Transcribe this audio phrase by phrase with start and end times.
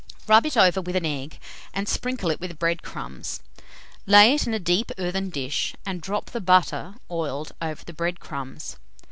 [0.25, 1.37] Rub it over with an egg,
[1.75, 3.39] and sprinkle it with bread crumbs,
[4.07, 8.19] lay it in a deep earthen dish, and drop the butter, oiled, over the bread
[8.19, 8.77] crumbs.